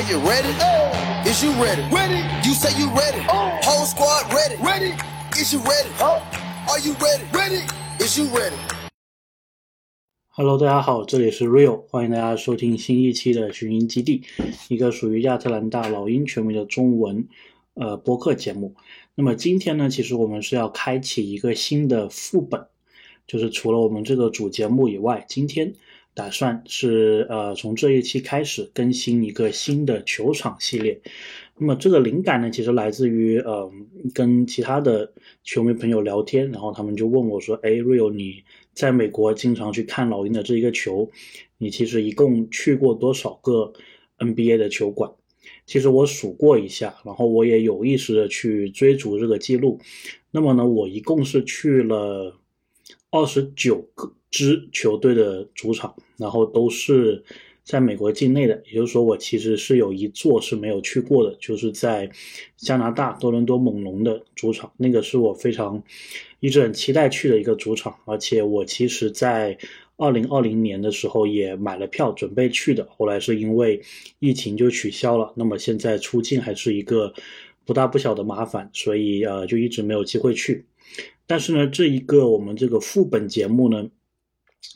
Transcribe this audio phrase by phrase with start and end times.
[0.00, 0.48] Are you ready?
[1.28, 1.82] Is you ready?
[1.92, 2.24] Ready.
[2.48, 3.22] You say you ready.
[3.28, 3.50] Oh.
[3.62, 4.56] Whole squad ready.
[4.56, 4.94] Ready.
[5.38, 5.90] Is you ready?
[6.00, 6.24] Oh.
[6.70, 7.22] Are you ready?
[7.34, 7.60] Ready.
[8.02, 8.56] Is you ready?
[10.30, 14.22] Hello，大家好，这里是 Real，欢迎大家收听新一期的寻音基地，
[14.68, 17.28] 一个属于亚特兰大老鹰球迷的中文
[17.74, 18.74] 呃播客节目。
[19.14, 22.68] 那么今天呢，其实我们是要开启一个新的副本，
[23.26, 25.74] 就是除了我们这个主节目以外，今天
[26.14, 31.00] 打算是呃从这一期开始更新一个新的球场系列。
[31.56, 33.70] 那么这个灵感呢，其实来自于呃
[34.14, 35.12] 跟其他的
[35.44, 38.42] 球迷朋友聊天，然后他们就问我说：“哎，Real，你
[38.72, 41.10] 在美国经常去看老鹰的这一个球，
[41.58, 43.72] 你其实一共去过多少个
[44.18, 45.10] NBA 的球馆？”
[45.66, 49.78] 其实我数过一下，然后我也有意识的去追逐这个记录。
[50.30, 52.39] 那么呢，我一共是去了
[53.10, 57.22] 二十九个支球队的主场，然后都是
[57.64, 58.62] 在美国境内的。
[58.66, 62.10] 也就是说，我其实是有一座是没有去过的，就是在
[62.56, 65.82] 加拿大多伦多猛龙的主场，那个是我非常
[66.40, 69.58] 一直很期待去的一个主场，而且我其实在。
[70.02, 73.78] 二零二零年的时候也买了票准备去的，后来是因为
[74.18, 75.30] 疫情就取消了。
[75.36, 77.12] 那么现在出境还是一个
[77.66, 80.64] 不大不小的麻烦，所以呃就一直没有机会去。
[81.30, 83.88] 但是呢，这一个我们这个副本节目呢，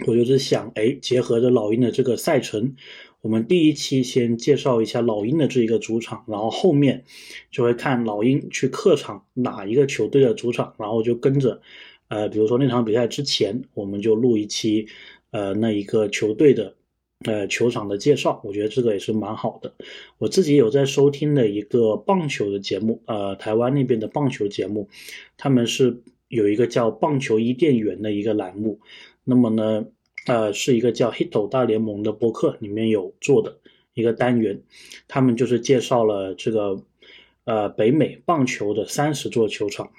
[0.06, 2.76] 我就是想，哎，结合着老鹰的这个赛程，
[3.22, 7.02] 我们第一期先介绍一下老鹰的这一个主场，然后后面
[7.50, 11.60] 就会看老鹰去客场哪一个球队的主场，然后就跟着，
[12.06, 14.86] 呃，比如说那场比赛之前，我们就录一期。
[15.32, 16.76] 呃，那一个球队的
[17.24, 19.74] 呃球场的介绍，我觉得这个也是蛮好的。
[20.18, 24.88] 我自己有在收听的一个棒球的节目，呃，台湾那边的棒球节目，
[25.36, 28.80] 他们是有一个叫“棒球伊甸园”的一个栏目。
[29.22, 29.86] 那么呢，
[30.26, 33.58] 呃，是一个叫 Hit 大联盟”的播客里面有做的
[33.94, 34.60] 一个单元，
[35.06, 36.82] 他们就是介绍了这个
[37.44, 39.90] 呃北美棒球的三十座球场。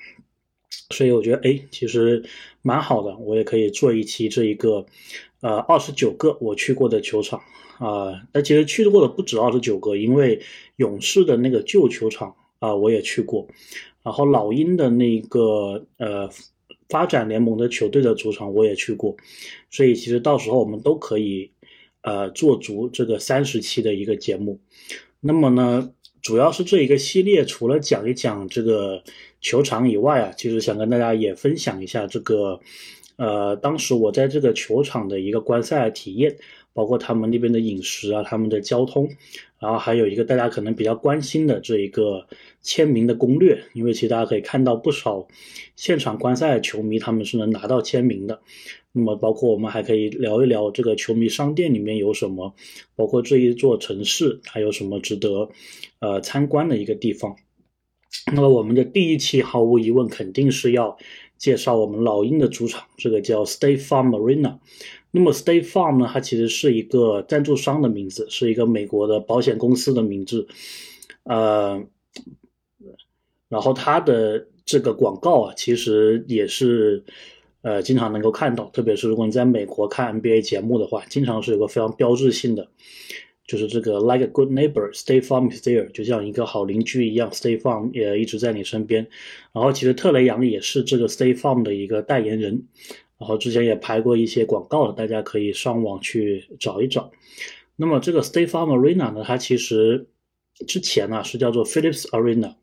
[0.90, 2.24] 所以我觉得，哎，其实
[2.62, 3.18] 蛮好的。
[3.18, 4.86] 我也可以做一期这一个，
[5.42, 7.40] 呃，二十九个我去过的球场
[7.80, 8.22] 啊。
[8.34, 10.42] 那其实去过的不止二十九个，因为
[10.76, 13.48] 勇士的那个旧球场啊，我也去过。
[14.04, 16.30] 然后老鹰的那个呃
[16.90, 19.16] 发展联盟的球队的主场我也去过。
[19.70, 21.52] 所以其实到时候我们都可以
[22.02, 24.60] 呃做足这个三十期的一个节目。
[25.20, 29.04] 那么呢，主要是这一个系列，除了讲一讲这个。
[29.42, 32.60] 球场以外啊，其实想跟大家也分享一下这个，
[33.18, 36.36] 呃，当时我在这个球场的一个观赛体验，
[36.76, 39.10] 包括他们那边的饮食啊，他们的交通，
[39.60, 42.28] 然后还有一个大家可能比较关心的这一个
[42.62, 45.26] 签名的攻略，因为其实大家可以看到不少
[45.78, 48.42] 现场观赛的球迷他们是能拿到签名的。
[48.92, 52.54] 那么包括我们还可以聊一聊这个球迷商店里面有什么，
[52.98, 55.50] 包括这一座城市还有什么值得
[56.00, 57.38] 呃参观的一个地方。
[58.34, 60.98] 那么我们的第一期毫无疑问肯定是要
[61.38, 64.60] 介绍我们老鹰的主场，这个叫 State Farm Arena。
[65.16, 70.46] 那么 State Farm 呢，它其实是一个赞助商的名字，是一个美国的保险公司的名字。
[71.24, 71.82] 呃，
[73.48, 77.02] 然后它的这个广告啊，其实也是
[77.62, 82.68] 呃经常能够看到，特别是如果你在美国看 NBA 节目的话，经常是有个非常标志性的。
[83.48, 89.08] 就是这个 like a good neighbor, State Farm is there，就像一个好邻居一样，State Farm 也一直在你身边。
[89.54, 92.64] 然后其实特雷杨也是这个 State Farm 的一个代言人，
[93.18, 97.12] 然后之前也拍过一些广告，大家可以上网去找一找。
[97.78, 100.08] 那么这个 State Farm Arena 呢，它其实
[100.68, 102.56] 之前呢是叫做 Phillips Arena，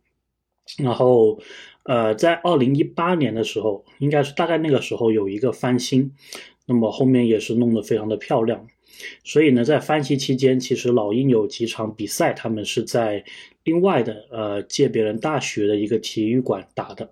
[0.79, 1.41] 然后
[1.85, 6.13] 呃在二零一八年的时候，应该是大概那个时候有一个翻新，
[6.67, 8.67] 那么后面也是弄得非常的漂亮。
[9.25, 13.25] 所以呢，在翻新期间，其实老鹰有几场比赛，他们是在
[13.65, 17.11] 另外的呃借别人大学的一个体育馆打的。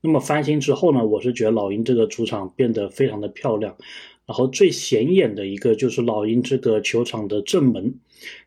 [0.00, 3.76] 那么翻新之后呢，我是觉得老鹰这个主场变得非常的漂亮。
[4.26, 7.94] 然后最显眼的一个就是老鹰这个球场的正门，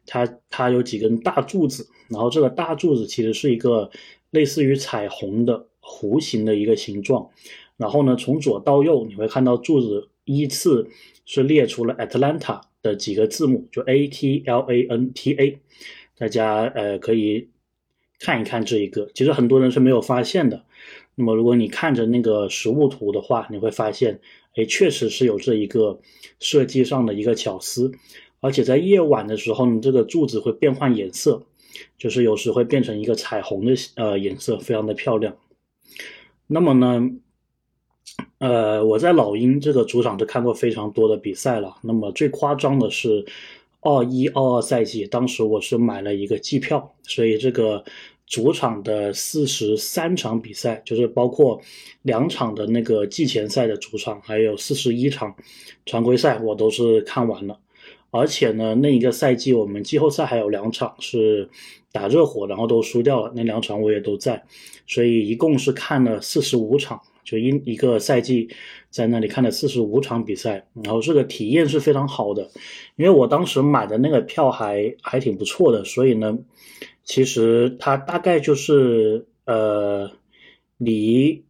[0.06, 3.89] 它它有几根大柱子，然后这个大柱子其实是一个
[4.31, 7.30] 类似于彩虹的弧形的一个形状。
[7.77, 10.89] 然后呢，从左到右你会看到柱子依次。
[11.31, 15.60] 是列出了 Atlanta 的几个字母，就 A T L A N T A，
[16.18, 17.50] 大家呃可以
[18.19, 20.66] 看一看这一个，其实很多人是没有发现的。
[21.19, 24.21] 那么如果你看着那个实物图的话，你会发现，
[24.56, 26.00] 哎，确实是有这一个
[26.39, 27.92] 设计上的一个巧思，
[28.39, 31.44] 而且在夜晚的时候呢，这个柱子会变换颜色，
[31.98, 35.36] 就是有时会变成一个彩虹的呃颜色，非常的漂亮。
[36.48, 37.01] 那么呢？
[38.38, 41.75] 呃，我在老鹰这个主场都看过非常多的比赛了。
[41.83, 43.25] 那么最夸张的是，
[43.81, 47.83] 二一二二赛季，当时我是买了一个季票，所以这个
[48.30, 51.60] 主场的四十三场比赛，就是包括
[52.04, 55.36] 两场的那个季前赛的主场，还有四十一场
[55.86, 57.60] 常规赛，我都是看完了。
[58.12, 61.50] 而且呢，那一个赛季我们季后赛还有两场是
[61.92, 64.44] 打热火，然后都输掉了，那两场我也都在，
[64.88, 68.48] 所以一共是看了四十五场，就一一个赛季
[68.90, 72.50] 在那里看了四十五场比赛，然后这个体验是非常好的，
[72.96, 76.36] 因为我当时买的那个票还还挺不错的，所以呢，
[77.09, 80.11] 其实它大概就是呃
[80.77, 81.44] 离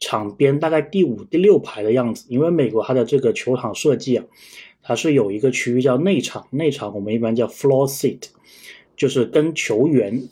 [0.00, 4.24] 场边大概第五、第六排的样子，因为美国它的这个球场设计啊。
[4.80, 8.30] 它是有一个区域叫内场，内场我们一般叫 floor seat，
[8.96, 10.26] 就是跟球员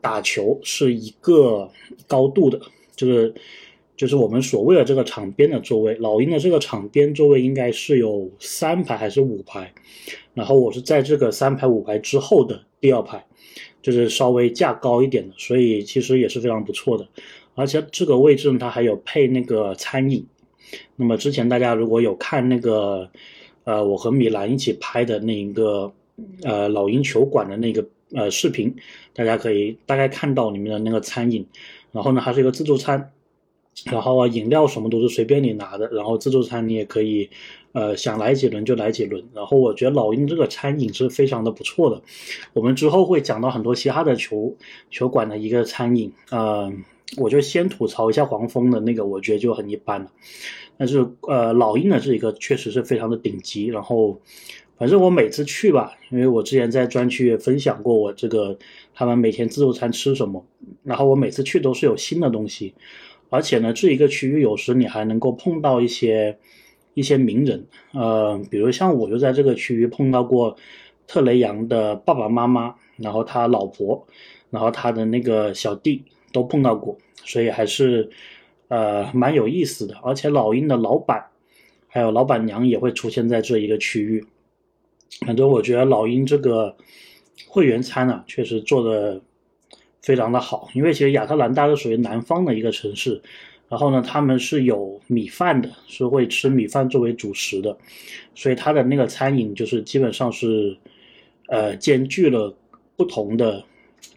[0.00, 1.70] 打球是一个
[2.06, 2.58] 高度的，
[2.96, 3.34] 就是
[3.98, 5.94] 就是我们所谓的这个场边的座位。
[5.96, 9.70] 老鹰的这个场边座位应该是有三排还是五排，
[10.32, 13.22] 然后我是在这个三排五排之后的第二排，
[13.82, 17.06] 就是稍微架高一点的，所以其实也是非常不错的。
[17.54, 20.24] 而且这个位置呢，它还有配那个餐饮。
[20.96, 23.10] 那么之前大家如果有看那个。
[23.64, 25.92] 呃，我和米兰一起拍的那一个，
[26.42, 28.74] 呃，老鹰球馆的那个呃视频，
[29.12, 31.46] 大家可以大概看到里面的那个餐饮，
[31.92, 33.10] 然后呢，它是一个自助餐，
[33.86, 37.28] 然后啊，饮料什么都是随便你拿的，然后自助餐你也可以，
[37.72, 42.02] 呃，想来几轮就来几轮，然后我觉得老鹰这个餐饮是非常的不错的，
[42.52, 44.56] 我们之后会讲到很多其他的球
[44.90, 46.72] 球馆的一个餐饮，呃，
[47.16, 50.10] 我就先吐槽一下黄蜂的那个，我觉得就很一般了。
[50.76, 53.66] 但是，呃，老鹰的这一个确实是非常的顶级。
[53.66, 54.20] 然后，
[54.76, 58.56] 反正我每次去吧，因为我之前在专区也分享过我这个
[58.94, 60.46] 他们每天自助餐吃什么。
[60.84, 62.74] 然后我每次去都是有新的东西，
[63.30, 66.38] 而且呢，这一个区域有时你还能够碰到一些
[66.94, 70.56] 一些名人，呃，比如像我就在这个区域碰到过
[71.06, 74.06] 特雷杨的爸爸妈妈，然后他老婆，
[74.50, 78.10] 然后他的那个小弟都碰到过，所以还是。
[78.70, 81.24] 呃，蛮有意思的，而且老鹰的老板
[81.86, 84.22] 还有老板娘也会出现在这一个区域。
[85.24, 86.76] 反正我觉得老鹰这个
[87.46, 89.22] 会员餐啊，确实做的
[90.08, 90.70] 非常的好。
[90.72, 93.20] 因为其实亚特兰大是属于南方的一个城市，
[93.68, 97.76] 然后呢，他们是有米饭的，是会吃米饭作为主食的，
[98.34, 100.74] 所以他的那个餐饮就是基本上是
[101.48, 102.56] 呃兼具了
[102.96, 103.62] 不同的。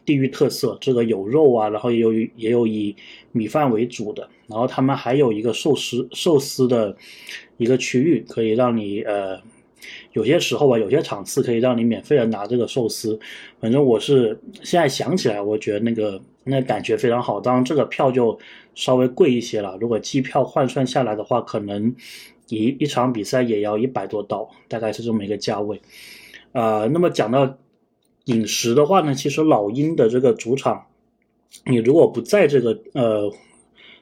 [0.05, 2.95] 地域特色，这个有肉啊，然后也有也有以
[3.31, 6.95] 米饭为主的，然后他们还有一个寿司寿司的
[7.57, 9.39] 一个区域，可以让你呃
[10.13, 13.19] 有些时候吧，有些场次可以让你免费的拿这个寿司。
[13.59, 17.39] 反正我是现在想起来，我觉得那个那感觉非常好。
[17.39, 18.37] 当然这个票就
[18.75, 21.95] 稍微贵一些了，如果机票换算下来的话，可能
[22.49, 25.81] 一一场比赛也要一百多刀，大概是这么一个价位。
[26.51, 27.57] 呃，那么讲到。
[28.25, 30.85] 饮食的话呢，其实老鹰的这个主场，
[31.65, 33.33] 你如果不在这个呃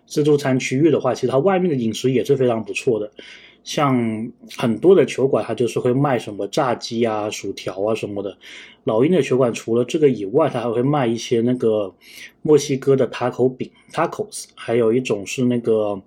[0.06, 3.10] 自助餐区域的话，其实它外面的饮食也是非常不错的。
[3.64, 8.38] 像很多的球馆，它就是会卖什么炸鸡啊、薯条啊什么的。
[8.84, 11.94] 老鹰的球馆除了这个以外，它还会卖一些那个
[12.42, 16.02] 墨西哥的塔口饼 （tacos），还有一种是那个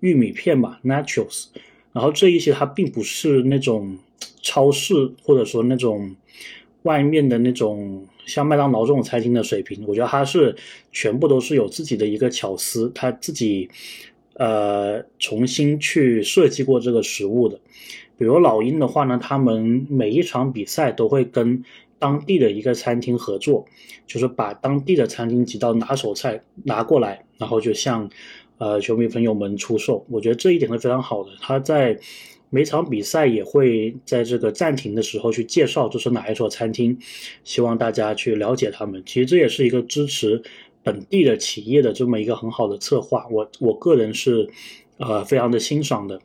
[0.00, 1.46] 玉米片吧 （nachos）。
[1.92, 3.96] 然后这一些它并不是那种
[4.42, 6.14] 超市或者说那种。
[6.84, 10.54] 外面的那种像麦当劳这种餐厅的水平，我觉得它是
[10.92, 13.70] 全部都是有自己的一个巧思，他自己
[14.34, 17.58] 呃重新去设计过这个食物的。
[18.16, 21.64] 比如老鹰的话呢，他们每一场比赛都会跟
[21.98, 23.66] 当地的一个餐厅合作，
[24.06, 28.08] 就是把当地的餐厅几道拿手菜拿过来，然后就向
[28.58, 30.06] 呃球迷朋友们出售。
[30.08, 31.30] 我觉得这一点是非常好的。
[31.40, 31.98] 他在
[32.50, 36.96] 每场比赛也会在这个暂停的时候去介绍这是哪一所餐厅，
[37.42, 39.02] 希望大家去了解他们。
[39.04, 40.40] 其实这也是一个支持
[40.84, 44.48] 本地的企业的这么一个很好的策划，我我个人是
[44.98, 46.20] 呃非常的欣赏的。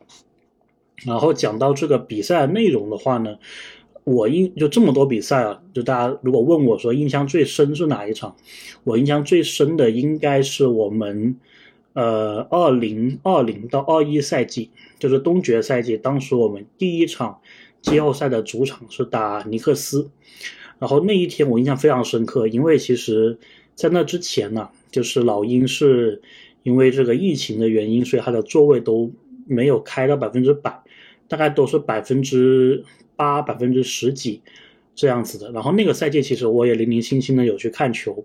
[1.04, 3.38] 然后讲到这个比赛内容的话呢，
[4.04, 8.36] 我印就这么多比赛啊，就大家如果问我说印象最深是哪一场，
[8.84, 11.36] 我印象最深的应该是我们。
[11.92, 17.40] 呃，二零二零到二一赛季就是东决赛季，当时我们第一场
[17.82, 20.08] 季后赛的主场是打尼克斯，
[20.78, 23.40] 然后那一天我印象非常深刻，因为其实
[23.80, 26.20] 在那之前呢，就是老鹰是
[26.64, 29.10] 因为这个疫情的原因，所以它的座位都
[29.46, 30.78] 没有开到百分之百，
[31.26, 32.84] 大概都是百分之
[33.16, 34.42] 八、百分之十几
[34.94, 35.50] 这样子的。
[35.52, 38.22] 然后那个赛季其实我也零零星星的有去看球。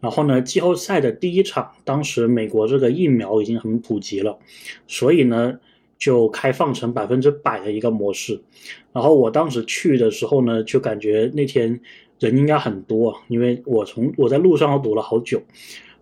[0.00, 4.38] 然后呢，季后赛的第一场，当时美国这个疫苗已经很普及了，
[4.86, 5.60] 所以呢，
[5.98, 8.40] 就开放成百分之百的一个模式。
[8.94, 11.78] 然后我当时去的时候呢，就感觉那天
[12.20, 15.42] 人应该很多，因为我从我在路上堵了好久，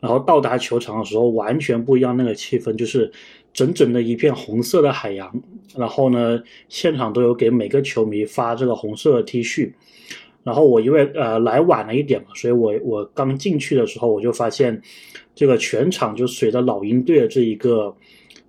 [0.00, 3.10] 然后到达球场的时候完全不一样，那个气氛就是
[3.52, 5.32] 整整的一片红色的海洋。
[5.76, 9.72] 然后呢，现场都有给每个球迷发这个红色的 T 恤。
[10.42, 14.80] 然后我因为呃来晚了一点嘛，所以我我刚进去的时候我就发现，
[15.34, 17.94] 这个全场就随着老鹰队的这一个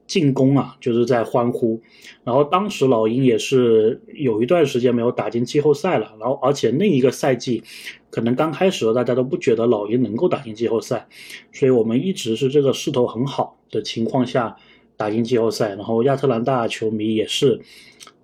[0.10, 1.82] 进攻啊，就是在欢呼。
[2.26, 7.64] 然后当时老鹰也是有一段时间没有打进季后赛了，然后而且那一个赛季，
[8.10, 11.08] 可能刚开始大家都不觉得老鹰能够打进季后赛，
[11.54, 14.58] 所以我们一直是这个势头很好的情况下
[14.98, 15.70] 打进季后赛。
[15.70, 17.62] 然后亚特兰大球迷也是。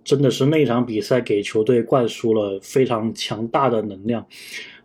[0.05, 4.23] 真的是那场比赛给球队灌输了非常强大的能量，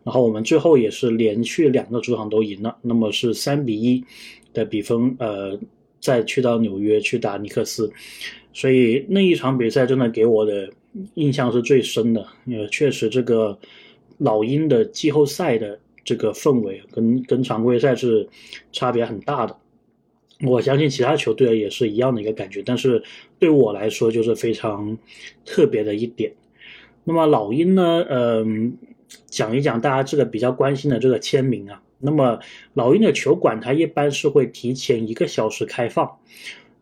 [0.02, 4.02] 然后我们最后也是连续两个主场都赢了，那么是三比一
[4.54, 5.60] 的比分，呃，
[6.00, 7.92] 再去到纽约去打尼克斯，
[8.52, 10.68] 所以那一场比赛真的给我的
[11.14, 13.56] 印象是最深的，因为，确实这个
[14.18, 18.26] 老鹰的季后赛的这个氛围跟跟常规赛是
[18.72, 19.56] 差别很大的。
[20.42, 23.02] 我相信其他球队也是一样的一个感觉，但是
[23.38, 24.96] 对我来说就是非常
[25.44, 26.32] 特别的一点。
[27.04, 28.74] 那么老鹰呢，嗯，
[29.26, 31.82] 讲一讲大家这个比较关心的这个签名啊。
[32.00, 32.40] 那么
[32.74, 36.10] 老鹰的球馆它一般是会提前一个小时开放。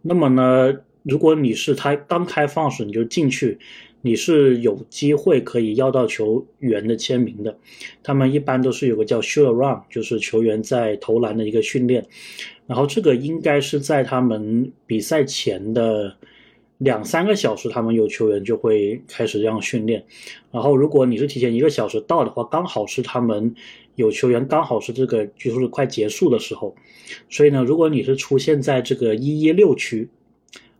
[0.00, 0.72] 那么呢，
[1.02, 3.58] 如果你是它刚开放时你就进去，
[4.00, 7.58] 你是有机会可以要到球员的签名的。
[8.02, 12.06] 他们一般都是有个叫 shoot around，就是球员在投篮的一个训练。
[12.66, 16.16] 然后这个应该是在他们比赛前的
[16.78, 20.04] 两三个小时，他们有球员就会开始这样训练。
[20.50, 23.54] 然后如果你是提前一个小时到的话，刚好是他们
[23.96, 26.74] 有球员刚好是这个就是快结束的时候。
[27.28, 30.08] 所以呢，如果你是出现在这个一一六区，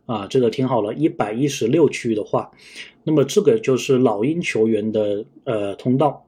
[0.05, 2.49] 啊，这个听好了，一百一十六区的话，
[3.03, 6.25] 那么这个就是老鹰球员的呃通道。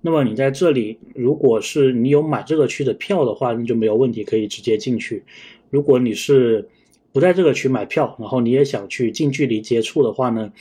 [0.00, 5.24] 那么你在这里，如果是你有买这个区的票的话，那就没有问题，可以直接进去。
[5.70, 6.68] 如果你是
[7.16, 10.52] 不在这个区买票，然后你也想去近距离接触的话呢，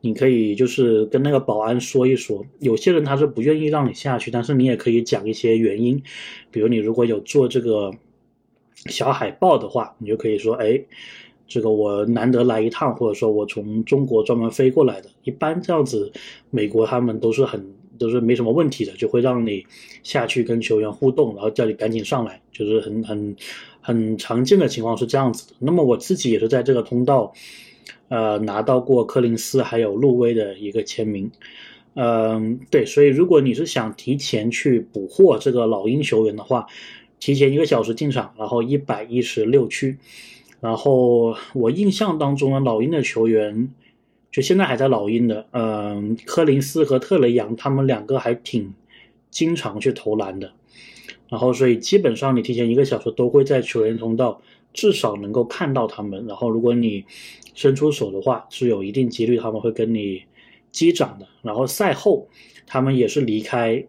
[0.00, 2.42] 你可以就是跟那个保安说一说。
[2.60, 6.02] 有些人他是不愿意让你下去，但是你也可以讲一些原因，
[6.50, 7.92] 比如你如果有做这个
[8.86, 10.82] 小海报的话，你就可以说，哎，
[11.46, 15.10] 这个我难得来一趟，或者说我从中国专门飞过来的。
[15.24, 16.10] 一般这样子，
[16.48, 17.77] 美国他们都是很。
[17.98, 19.66] 都是没什么问题的，就会让你
[20.02, 23.36] 下去跟球员互动，然后叫你赶紧上来，就是很很
[23.80, 25.54] 很常见的情况是这样子的。
[25.58, 27.32] 那么我自己也是在这个通道，
[28.08, 31.30] 呃，拿到过柯林斯还有路威的一个签名，
[31.94, 36.66] 嗯，对，所以如果你是想提前去捕获这个老鹰球员的话，
[37.18, 39.98] 提前一个小时进场，然后一百一十六区，
[40.60, 43.68] 然后我印象当中的老鹰的球员。
[44.30, 48.74] 就现在还在老鹰的，嗯，科林斯和特雷杨，他们两个还挺
[49.30, 50.52] 经常去投篮的，
[51.28, 54.40] 然后所以基本上你提前一个小时都会在球员通道
[54.74, 57.04] 至少能够看到他们，然后如果你
[57.54, 60.22] 伸出手的话，是有一定几率他们会跟你
[60.70, 62.28] 击掌的，然后赛后
[62.66, 63.82] 他们也是离开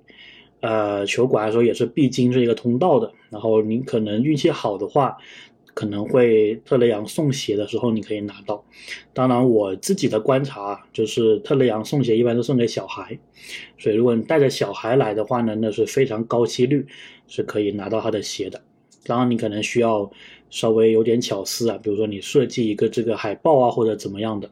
[0.61, 5.17] 呃球馆的时候也是必经这一个通道的，然后你可能运气好的话。
[5.79, 8.61] 可能会特雷杨送鞋的时候，你可以拿到。
[9.13, 13.17] 当然，我自己的观察就是特雷杨送鞋一般都送给小孩，
[13.77, 16.85] 所以如果你带着小孩来的话呢，那是非常高几率
[17.29, 18.61] 是可以拿到他的鞋的。
[19.05, 20.11] 当然，你可能需要
[20.49, 24.49] 稍微有点巧思啊，比如说你设计一个这个海报啊，或者怎么样的。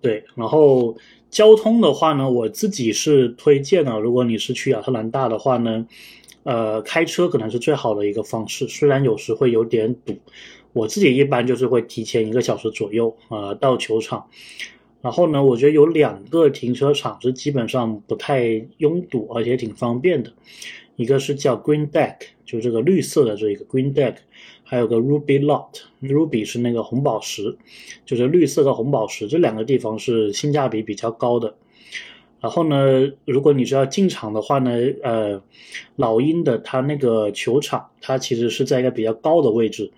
[0.00, 0.96] 对，然后
[1.30, 5.86] 交通的话呢，我自己是推荐的，如果你是去亚特兰大的话呢。
[6.48, 10.16] 呃，开车可能是最好的一个方式，虽然有时会有点堵。
[10.72, 14.26] 我自己一般就是会提前一个小时左右啊到球场，
[15.02, 20.32] 然后呢，我觉得有两个停车场是基本上不太拥堵，而且挺方便的。
[20.96, 24.14] 一个是叫 Green Deck，就这个绿色的这个 Green Deck，
[24.64, 27.58] 还有个 Ruby Lot，Ruby 是那个红宝石，
[28.06, 31.54] 就是绿色的红宝石，这两个地方是性价比比较高的。
[32.40, 34.70] 然后呢，如果你是要进场的话呢，
[35.02, 35.42] 呃，
[35.96, 39.90] 老鹰的它那个球场，它其实是在一个比较高的位置。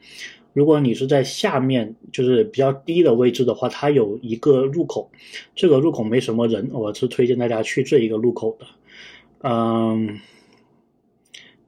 [0.55, 5.11] 如果你是在下面，就是比较低的位置的话，它有一个入口，
[5.55, 8.67] 这个入口没什么人，我是推荐大家去这一个入口的。
[9.43, 10.19] 嗯，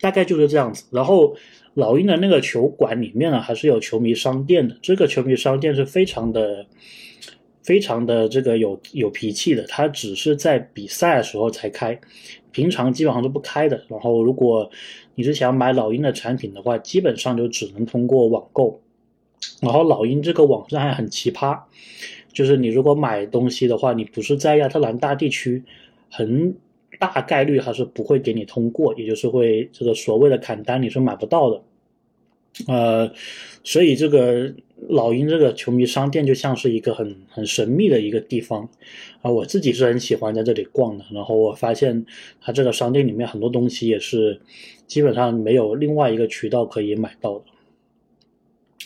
[0.00, 0.85] 大概就是这样子。
[0.91, 1.37] 然后
[1.75, 6.67] 老鹰的那个球馆里面呢，还是有球迷商店的，这个球迷商店是非常的。
[7.62, 11.99] 非常的这个有有脾气的，他只是在比赛的时候才开，
[12.50, 13.85] 平常基本上都不开的。
[13.88, 14.71] 然后，如果
[15.14, 18.81] 你是想买老鹰的产品的话，基本上就只能通过网购。
[19.61, 21.59] 然后老鹰这个网站还很奇葩，
[22.33, 25.62] 就是你如果买东西的话，你不是在亚特兰大地区，
[26.11, 26.54] 很
[26.99, 31.62] 大概率还是不会给你通过，也就是会这个所谓的砍单你是买不到的。
[32.66, 33.11] 呃，
[33.64, 34.52] 所以这个
[34.89, 38.69] 老鹰这个球迷商店就像是一个很很神秘的一个地方
[39.21, 41.05] 啊，我自己是很喜欢在这里逛的。
[41.12, 42.05] 然后我发现
[42.41, 44.41] 它这个商店里面很多东西也是
[44.87, 47.45] 基本上没有另外一个渠道可以买到的。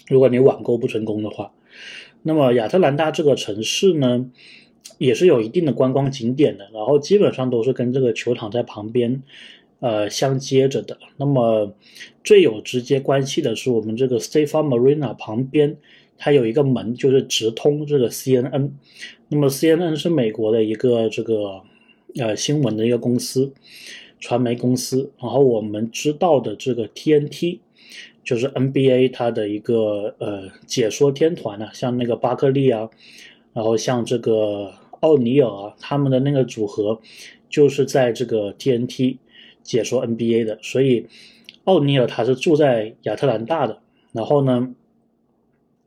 [0.09, 1.53] 如果你网购不成功的话，
[2.23, 4.31] 那么亚特兰大这个城市呢，
[4.99, 9.23] 也是有一定的观光景点的，然后基本上都是跟这个球场在旁边。
[9.81, 10.97] 呃，相接着的。
[11.19, 11.75] 那么
[12.25, 15.77] 最有直接关系的是，我们这个 s t a f a Marina 旁边，
[16.17, 18.71] 它有一个门，就是直通这个 CNN。
[19.29, 21.61] 那么 CNN 是美国的一个这个
[22.19, 23.53] 呃新闻的一个公司，
[24.19, 25.13] 传媒公司。
[25.21, 27.59] 然后我们知道的这个 TNT，
[28.25, 32.89] 就是 NBA 它的一个呃解说天团啊，像那个巴克利啊，
[33.53, 36.99] 然后像这个奥尼尔啊，他们的那个组合
[37.51, 39.19] 就是在这个 TNT。
[39.67, 41.07] 解说 NBA 的，所以
[41.65, 43.81] 奥尼尔他是住在亚特兰大的，
[44.13, 44.73] 然后呢，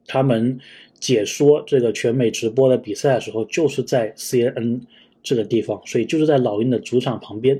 [0.06, 0.60] 他们
[1.00, 4.82] 解说这个全美直播的比赛的时候，就是在 CNN
[5.24, 7.58] 这个地方，所以就是在老鹰的主场旁边，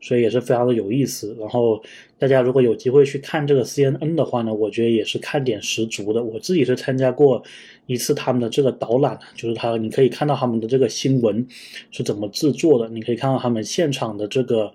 [0.00, 1.36] 所以也是非常的有意思。
[1.38, 1.80] 然后
[2.18, 6.22] 大家如果有机会去看这个 CNN 的话呢，我觉得也是看点十足的。
[6.22, 7.42] 我自己是参加过
[7.86, 11.46] 一次他们的这个导览，就是他你可以看到他们的这个新闻
[11.92, 14.72] 是怎么制作的，你可以看到他们现场的这个。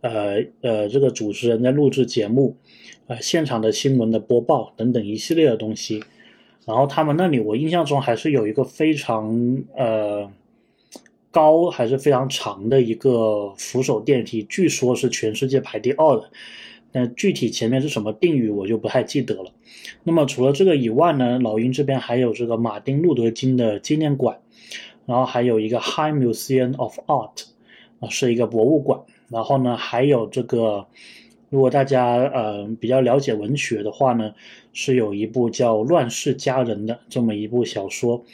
[0.00, 2.56] 呃呃，这个主持人在录制节目，
[3.06, 6.02] 呃，现场的新闻的播报等等一系列的东西。
[6.66, 10.30] 然后他们那里，我印象中还是有一个非常呃
[11.30, 16.30] 高还是非常长的一个扶手电梯，据说是全世界排第二的。
[16.90, 19.52] 但具体前面是什么定语，我就不太记得了。
[20.04, 24.38] 那么除了这个以外呢，老鹰这边还有这个马丁路德金的纪念馆，
[25.04, 27.44] 然后还有一个 High Museum of Art，
[28.00, 29.00] 啊，是一个博物馆。
[29.30, 30.86] 然后呢，还有这个，
[31.50, 34.34] 如果大家呃比较了解文学的话呢，
[34.72, 38.24] 是有一部叫《乱世佳人》的这么一部小说，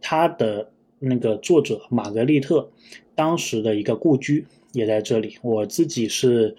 [0.00, 2.68] 它的那个作者玛格丽特
[3.14, 5.36] 当时的一个故居也在这里。
[5.42, 6.56] 我自己是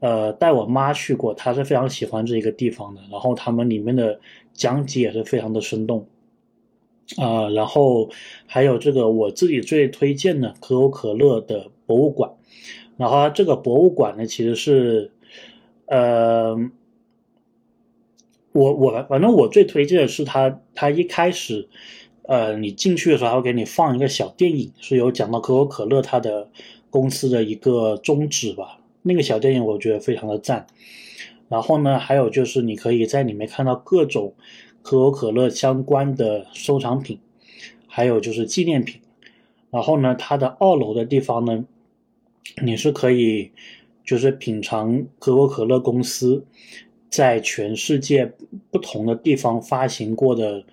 [0.00, 3.00] 呃带我妈去过，她是非常喜欢这一个地方的。
[3.10, 4.20] 然后他们里面的
[4.52, 6.06] 讲解也是非常的生动
[7.16, 7.48] 啊。
[7.50, 8.10] 然后
[8.46, 12.32] 还有这个我自己最推荐的可口可乐的博物馆。
[13.00, 15.10] 然后这个博物馆呢，其实是，
[15.86, 16.54] 呃，
[18.52, 21.66] 我我反正我最推荐的是它，它一开始，
[22.24, 26.50] 呃，你进去的时候，它会给你放一个小电影，是有讲到可口可乐它的
[26.90, 28.80] 公司的一个宗旨吧。
[29.00, 30.66] 那个小电影我觉得非常的赞。
[31.48, 34.34] 然后呢，还有就是你可以在里面看到各种
[34.82, 37.18] 可口可乐相关的收藏品，
[37.86, 39.00] 还有就是纪念品。
[39.70, 41.64] 然后呢，它的二楼的地方呢。
[42.62, 43.52] 你是可以，
[44.04, 46.44] 就是品尝可口可乐公司
[47.08, 48.32] 在全世界
[48.70, 50.64] 不同的地方发行过的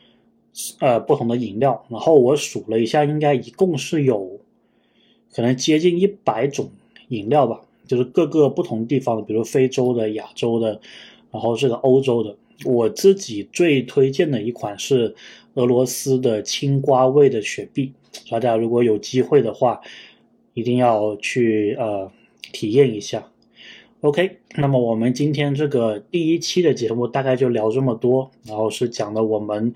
[0.80, 1.86] 呃不同的饮料。
[1.90, 4.40] 然后我数了一下，应该一共是有
[5.32, 6.72] 可能接近一百种
[7.10, 10.82] 饮料吧，就是各个不同地方，比如非洲的、亚洲的，
[11.32, 12.36] 然后这个欧洲的。
[12.66, 15.16] 我自己最推荐的一款是
[15.54, 17.94] 俄罗斯的青瓜味的雪碧，
[18.32, 19.80] 大家如果有机会的话。
[20.58, 22.12] 一定要去呃
[22.52, 23.30] 体验一下
[24.02, 24.40] ，OK。
[24.56, 29.72] 那么我们今天这个第一期的节目大概就聊这么多，然后是讲的我们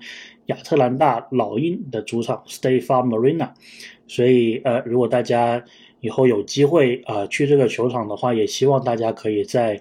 [0.46, 3.50] 亚特兰大老鹰的主场 State Farm Marina。
[4.08, 5.64] 所以呃，如果大家
[6.00, 9.80] 以后有机会啊去这个球场的话，也希望大家可以在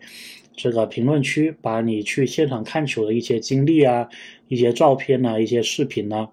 [0.56, 4.08] 这个评论区把你去现场看球的一些经历啊、
[4.50, 6.30] 一些照片啊、一些视频呢，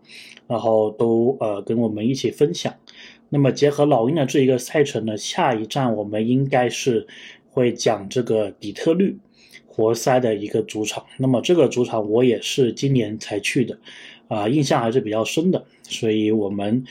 [0.47, 2.75] 然后都呃跟我们一起分享。
[3.31, 7.07] 那么结合老鹰的这一个赛程呢，下一站我们应该是
[7.51, 9.19] 会讲这个底特律
[9.67, 11.05] 活塞的一个主场。
[11.19, 13.79] 那么这个主场我也是今年才去的，
[14.29, 15.65] 啊，印象还是比较深的。
[15.83, 16.85] 所以我们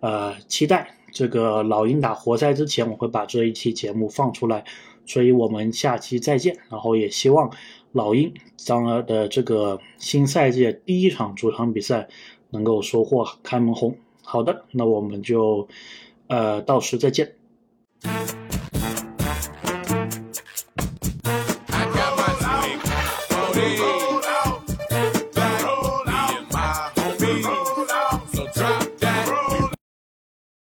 [0.00, 4.64] 呃期待这个老鹰打活塞之前，我会把这一期节目放出来。
[5.04, 6.56] 所以我们下期再见。
[6.70, 7.50] 然后也希望
[7.90, 12.08] 老鹰将的这个新赛季第一场主场比赛
[12.50, 13.96] 能够收获开门红。
[14.32, 15.68] 好的，那我们就，
[16.26, 17.34] 呃，到时再见。